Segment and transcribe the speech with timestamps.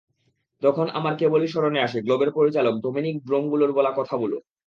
[0.61, 4.37] তখন আমার কেবলই স্মরণে আসে গ্লোবের পরিচালক ডমিনিক ড্রোমগুলের বলা কথাগুলো।